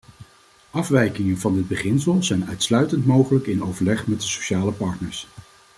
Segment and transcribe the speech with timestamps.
[0.71, 5.27] Afwijkingen van dit beginsel zijn uitsluitend mogelijk in overleg met de sociale partners.